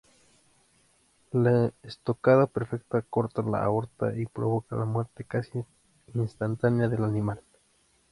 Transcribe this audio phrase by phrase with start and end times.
[1.31, 5.63] La estocada perfecta corta la aorta y provoca la muerte casi
[6.15, 7.39] instantánea del animal.